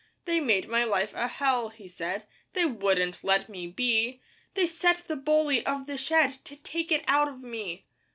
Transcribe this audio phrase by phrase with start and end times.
[0.25, 4.19] 'They made my life a hell,' he said; 'They wouldn't let me be;
[4.55, 7.85] 'They set the bully of the shed 'To take it out of me.